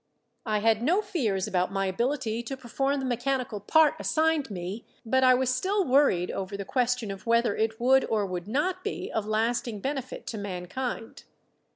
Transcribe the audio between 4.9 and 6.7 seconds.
but I was still worried over the